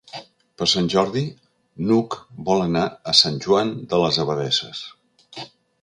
Per 0.61 0.67
Sant 0.71 0.87
Jordi 0.93 1.21
n'Hug 1.89 2.17
vol 2.49 2.65
anar 2.69 2.87
a 3.13 3.17
Sant 3.23 3.39
Joan 3.47 3.77
de 3.93 4.01
les 4.07 4.21
Abadesses. 4.25 4.85